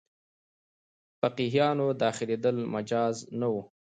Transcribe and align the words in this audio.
فقیهانو 1.19 1.87
داخلېدل 2.03 2.57
مجاز 2.73 3.15
نه 3.39 3.47
وو. 3.53 3.61